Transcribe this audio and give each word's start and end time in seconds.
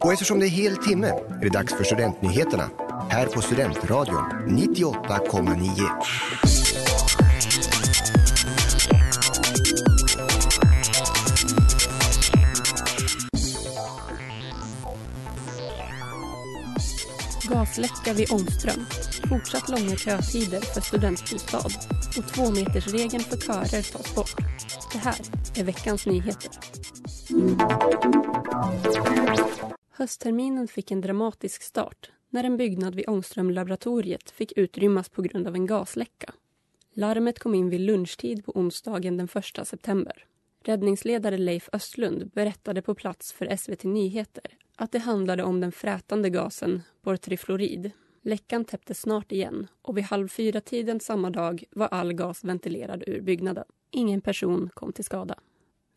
Och 0.00 0.12
eftersom 0.12 0.38
det 0.40 0.46
är 0.46 0.50
hel 0.50 0.76
timme 0.76 1.06
är 1.06 1.40
det 1.40 1.48
dags 1.48 1.74
för 1.74 1.84
Studentnyheterna 1.84 2.70
här 3.10 3.26
på 3.26 3.40
Studentradion 3.40 4.24
98,9. 4.48 5.90
Gasläcka 17.50 18.12
vid 18.12 18.32
Ångström. 18.32 18.86
Fortsatt 19.28 19.68
långa 19.68 19.96
kötider 19.96 20.60
för 20.60 20.80
studentbostad. 20.80 21.70
Och 22.18 22.28
tvåmetersregeln 22.34 23.24
för 23.24 23.36
körer 23.36 23.92
tas 23.92 24.14
bort. 24.14 24.34
Det 24.92 24.98
här 24.98 25.16
är 25.54 25.64
veckans 25.64 26.06
nyheter. 26.06 26.50
Höstterminen 30.06 30.68
fick 30.68 30.90
en 30.90 31.00
dramatisk 31.00 31.62
start 31.62 32.10
när 32.30 32.44
en 32.44 32.56
byggnad 32.56 32.94
vid 32.94 33.08
Ångströmlaboratoriet 33.08 34.30
fick 34.30 34.52
utrymmas 34.56 35.08
på 35.08 35.22
grund 35.22 35.46
av 35.46 35.54
en 35.54 35.66
gasläcka. 35.66 36.34
Larmet 36.92 37.38
kom 37.38 37.54
in 37.54 37.70
vid 37.70 37.80
lunchtid 37.80 38.44
på 38.44 38.52
onsdagen 38.56 39.16
den 39.16 39.28
1 39.34 39.68
september. 39.68 40.26
Räddningsledare 40.64 41.38
Leif 41.38 41.68
Östlund 41.72 42.30
berättade 42.34 42.82
på 42.82 42.94
plats 42.94 43.32
för 43.32 43.56
SVT 43.56 43.84
Nyheter 43.84 44.44
att 44.76 44.92
det 44.92 44.98
handlade 44.98 45.42
om 45.42 45.60
den 45.60 45.72
frätande 45.72 46.30
gasen 46.30 46.82
bortrifluorid. 47.02 47.90
Läckan 48.22 48.64
täpptes 48.64 49.00
snart 49.00 49.32
igen 49.32 49.66
och 49.82 49.96
vid 49.96 50.04
halv 50.04 50.28
fyra-tiden 50.28 51.00
samma 51.00 51.30
dag 51.30 51.64
var 51.70 51.88
all 51.88 52.12
gas 52.12 52.44
ventilerad 52.44 53.04
ur 53.06 53.20
byggnaden. 53.20 53.64
Ingen 53.90 54.20
person 54.20 54.70
kom 54.74 54.92
till 54.92 55.04
skada. 55.04 55.38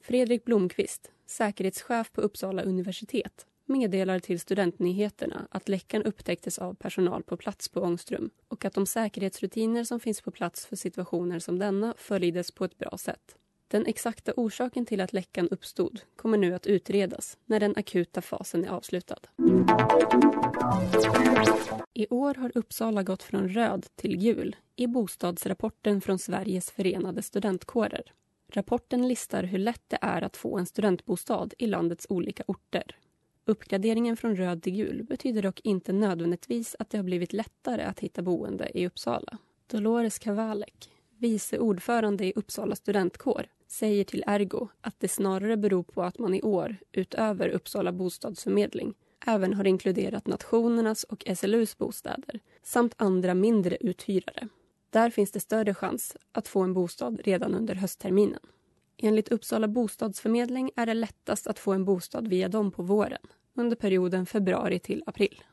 Fredrik 0.01 0.45
Blomqvist, 0.45 1.11
säkerhetschef 1.25 2.11
på 2.11 2.21
Uppsala 2.21 2.61
universitet 2.61 3.45
meddelar 3.69 4.19
till 4.19 4.39
Studentnyheterna 4.39 5.47
att 5.51 5.69
läckan 5.69 6.03
upptäcktes 6.03 6.59
av 6.59 6.73
personal 6.73 7.23
på 7.23 7.37
plats 7.37 7.69
på 7.69 7.81
Ångström 7.81 8.29
och 8.47 8.65
att 8.65 8.73
de 8.73 8.85
säkerhetsrutiner 8.85 9.83
som 9.83 9.99
finns 9.99 10.21
på 10.21 10.31
plats 10.31 10.65
för 10.65 10.75
situationer 10.75 11.39
som 11.39 11.59
denna 11.59 11.93
följdes 11.97 12.51
på 12.51 12.65
ett 12.65 12.77
bra 12.77 12.97
sätt. 12.97 13.35
Den 13.67 13.85
exakta 13.85 14.33
orsaken 14.35 14.85
till 14.85 15.01
att 15.01 15.13
läckan 15.13 15.49
uppstod 15.49 16.01
kommer 16.15 16.37
nu 16.37 16.53
att 16.53 16.67
utredas 16.67 17.37
när 17.45 17.59
den 17.59 17.73
akuta 17.77 18.21
fasen 18.21 18.65
är 18.65 18.69
avslutad. 18.69 19.19
I 21.93 22.07
år 22.09 22.33
har 22.33 22.51
Uppsala 22.55 23.03
gått 23.03 23.23
från 23.23 23.49
röd 23.49 23.85
till 23.95 24.17
gul 24.17 24.55
i 24.75 24.87
bostadsrapporten 24.87 26.01
från 26.01 26.19
Sveriges 26.19 26.71
förenade 26.71 27.21
studentkårer. 27.21 28.13
Rapporten 28.51 29.07
listar 29.07 29.43
hur 29.43 29.57
lätt 29.57 29.83
det 29.87 29.97
är 30.01 30.21
att 30.21 30.37
få 30.37 30.57
en 30.57 30.65
studentbostad 30.65 31.49
i 31.57 31.67
landets 31.67 32.05
olika 32.09 32.43
orter. 32.47 32.95
Uppgraderingen 33.49 34.17
från 34.17 34.35
röd 34.35 34.63
till 34.63 34.73
gul 34.73 35.03
betyder 35.03 35.41
dock 35.41 35.59
inte 35.63 35.93
nödvändigtvis 35.93 36.75
att 36.79 36.89
det 36.89 36.97
har 36.97 37.03
blivit 37.03 37.33
lättare 37.33 37.83
att 37.83 37.99
hitta 37.99 38.21
boende 38.21 38.71
i 38.73 38.87
Uppsala. 38.87 39.37
Dolores 39.67 40.19
Kavalek, 40.19 40.89
vice 41.17 41.59
ordförande 41.59 42.25
i 42.25 42.33
Uppsala 42.35 42.75
studentkår, 42.75 43.45
säger 43.67 44.03
till 44.03 44.23
Ergo 44.27 44.67
att 44.81 44.99
det 44.99 45.07
snarare 45.07 45.57
beror 45.57 45.83
på 45.83 46.03
att 46.03 46.19
man 46.19 46.33
i 46.33 46.41
år, 46.41 46.75
utöver 46.91 47.49
Uppsala 47.49 47.91
bostadsförmedling, 47.91 48.93
även 49.25 49.53
har 49.53 49.67
inkluderat 49.67 50.27
nationernas 50.27 51.03
och 51.03 51.23
SLUs 51.35 51.77
bostäder 51.77 52.39
samt 52.63 52.93
andra 52.97 53.33
mindre 53.33 53.77
uthyrare. 53.81 54.47
Där 54.89 55.09
finns 55.09 55.31
det 55.31 55.39
större 55.39 55.73
chans 55.73 56.17
att 56.31 56.47
få 56.47 56.61
en 56.61 56.73
bostad 56.73 57.21
redan 57.23 57.55
under 57.55 57.75
höstterminen. 57.75 58.41
Enligt 58.97 59.31
Uppsala 59.31 59.67
bostadsförmedling 59.67 60.71
är 60.75 60.85
det 60.85 60.93
lättast 60.93 61.47
att 61.47 61.59
få 61.59 61.73
en 61.73 61.85
bostad 61.85 62.27
via 62.27 62.49
dem 62.49 62.71
på 62.71 62.83
våren, 62.83 63.21
under 63.59 63.75
perioden 63.75 64.25
februari 64.25 64.79
till 64.79 65.03
april. 65.05 65.43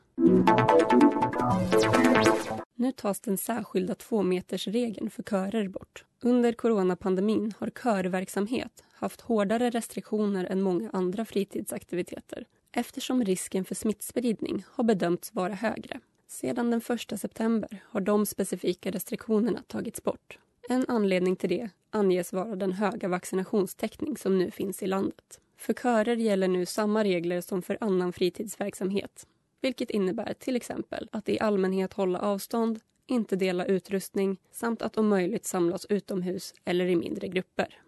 Nu 2.75 2.91
tas 2.91 3.19
den 3.19 3.37
särskilda 3.37 3.95
tvåmetersregeln 3.95 5.09
för 5.09 5.23
körer 5.23 5.67
bort. 5.67 6.05
Under 6.21 6.53
coronapandemin 6.53 7.53
har 7.59 7.69
körverksamhet 7.69 8.83
haft 8.91 9.21
hårdare 9.21 9.69
restriktioner 9.69 10.45
än 10.45 10.61
många 10.61 10.89
andra 10.93 11.25
fritidsaktiviteter 11.25 12.45
eftersom 12.71 13.23
risken 13.23 13.65
för 13.65 13.75
smittspridning 13.75 14.65
har 14.69 14.83
bedömts 14.83 15.35
vara 15.35 15.53
högre. 15.53 15.99
Sedan 16.27 16.71
den 16.71 16.81
1 17.11 17.19
september 17.19 17.83
har 17.83 18.01
de 18.01 18.25
specifika 18.25 18.91
restriktionerna 18.91 19.63
tagits 19.67 20.03
bort. 20.03 20.39
En 20.69 20.85
anledning 20.87 21.35
till 21.35 21.49
det 21.49 21.69
anges 21.89 22.33
vara 22.33 22.55
den 22.55 22.71
höga 22.71 23.07
vaccinationstäckning 23.07 24.17
som 24.17 24.37
nu 24.37 24.51
finns 24.51 24.83
i 24.83 24.87
landet. 24.87 25.39
För 25.57 25.73
körer 25.73 26.15
gäller 26.15 26.47
nu 26.47 26.65
samma 26.65 27.03
regler 27.03 27.41
som 27.41 27.61
för 27.61 27.77
annan 27.81 28.13
fritidsverksamhet 28.13 29.27
vilket 29.61 29.89
innebär 29.89 30.33
till 30.33 30.55
exempel 30.55 31.09
att 31.11 31.29
i 31.29 31.39
allmänhet 31.39 31.93
hålla 31.93 32.19
avstånd, 32.19 32.79
inte 33.07 33.35
dela 33.35 33.65
utrustning 33.65 34.37
samt 34.51 34.81
att 34.81 34.97
om 34.97 35.07
möjligt 35.07 35.45
samlas 35.45 35.85
utomhus 35.85 36.53
eller 36.65 36.85
i 36.85 36.95
mindre 36.95 37.27
grupper. 37.27 37.81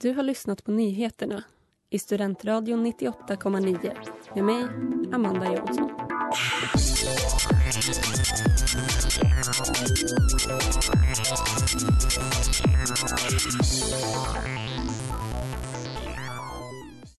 Du 0.00 0.12
har 0.12 0.22
lyssnat 0.22 0.64
på 0.64 0.70
nyheterna 0.70 1.44
i 1.90 1.98
Studentradion 1.98 2.86
98,9 2.86 3.92
med 4.34 4.44
mig, 4.44 4.64
Amanda 5.12 5.54
Jonsson. 5.54 6.03